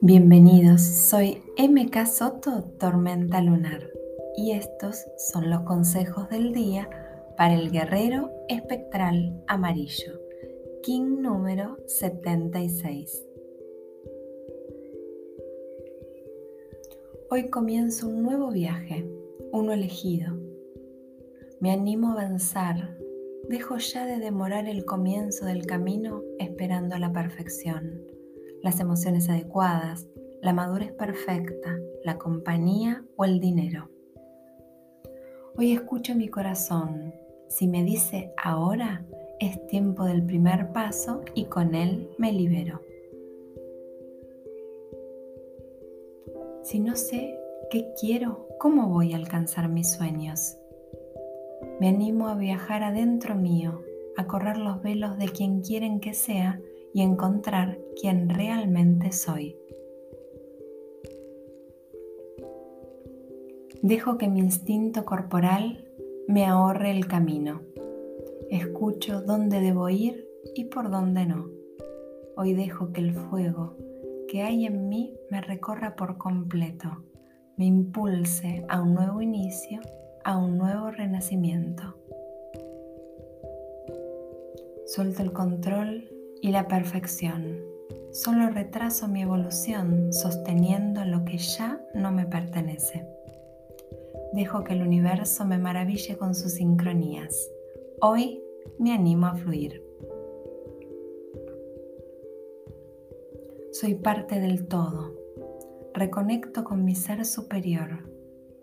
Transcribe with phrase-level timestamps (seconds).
[0.00, 3.88] Bienvenidos, soy MK Soto Tormenta Lunar
[4.36, 6.88] y estos son los consejos del día
[7.36, 10.20] para el guerrero espectral amarillo,
[10.82, 13.24] King número 76.
[17.30, 19.08] Hoy comienzo un nuevo viaje,
[19.52, 20.36] uno elegido.
[21.60, 22.98] Me animo a avanzar,
[23.48, 28.02] dejo ya de demorar el comienzo del camino esperando la perfección,
[28.62, 30.06] las emociones adecuadas,
[30.40, 33.90] la madurez perfecta, la compañía o el dinero.
[35.56, 37.14] Hoy escucho mi corazón.
[37.48, 39.04] Si me dice ahora,
[39.40, 42.80] es tiempo del primer paso y con él me libero.
[46.62, 47.38] Si no sé
[47.70, 50.56] qué quiero, ¿cómo voy a alcanzar mis sueños?
[51.80, 53.82] Me animo a viajar adentro mío,
[54.16, 56.60] a correr los velos de quien quieren que sea
[56.92, 59.56] y encontrar quien realmente soy.
[63.82, 65.84] Dejo que mi instinto corporal
[66.28, 67.62] me ahorre el camino.
[68.50, 71.50] Escucho dónde debo ir y por dónde no.
[72.36, 73.76] Hoy dejo que el fuego
[74.28, 77.04] que hay en mí me recorra por completo,
[77.56, 79.80] me impulse a un nuevo inicio,
[80.24, 81.82] a un nuevo renacimiento.
[84.86, 87.60] Suelto el control y la perfección.
[88.10, 93.06] Solo retraso mi evolución sosteniendo lo que ya no me pertenece.
[94.32, 97.50] Dejo que el universo me maraville con sus sincronías.
[98.00, 98.42] Hoy
[98.78, 99.82] me animo a fluir.
[103.72, 105.12] Soy parte del todo.
[105.92, 108.08] Reconecto con mi ser superior,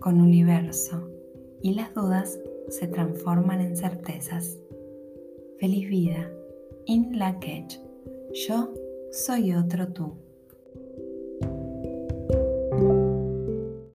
[0.00, 1.11] con universo,
[1.62, 4.58] y las dudas se transforman en certezas.
[5.58, 6.30] Feliz vida.
[6.86, 7.38] In la
[8.46, 8.72] Yo
[9.12, 10.16] soy otro tú.